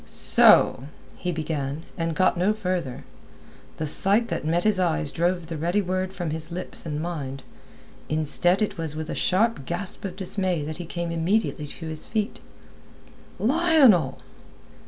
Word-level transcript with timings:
"So...." 0.03 0.85
he 1.15 1.31
began, 1.31 1.83
and 1.95 2.15
got 2.15 2.35
no 2.35 2.53
further. 2.53 3.03
The 3.77 3.85
sight 3.85 4.29
that 4.29 4.43
met 4.43 4.63
his 4.63 4.79
eyes 4.79 5.11
drove 5.11 5.45
the 5.45 5.59
ready 5.59 5.79
words 5.79 6.15
from 6.15 6.31
his 6.31 6.51
lips 6.51 6.87
and 6.87 6.99
mind; 6.99 7.43
instead 8.09 8.63
it 8.63 8.79
was 8.79 8.95
with 8.95 9.11
a 9.11 9.13
sharp 9.13 9.63
gasp 9.67 10.03
of 10.03 10.15
dismay 10.15 10.63
that 10.63 10.77
he 10.77 10.85
came 10.87 11.11
immediately 11.11 11.67
to 11.67 11.87
his 11.87 12.07
feet. 12.07 12.39
"Lionel!" 13.37 14.17